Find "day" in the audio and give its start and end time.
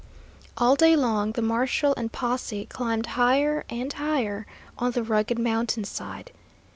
0.75-0.95